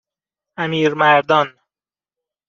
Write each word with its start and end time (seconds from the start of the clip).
امیرمردان 0.57 1.47